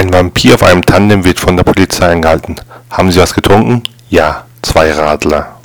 [0.00, 2.56] Ein Vampir auf einem Tandem wird von der Polizei angehalten.
[2.88, 3.82] Haben Sie was getrunken?
[4.08, 5.59] Ja, zwei Radler.